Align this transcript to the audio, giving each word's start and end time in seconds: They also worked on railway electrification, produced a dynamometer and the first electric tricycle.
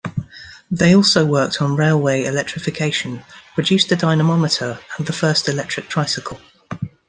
They 0.71 0.95
also 0.95 1.27
worked 1.27 1.61
on 1.61 1.75
railway 1.75 2.23
electrification, 2.23 3.23
produced 3.53 3.91
a 3.91 3.95
dynamometer 3.95 4.79
and 4.97 5.05
the 5.05 5.13
first 5.13 5.47
electric 5.47 5.89
tricycle. 5.89 6.39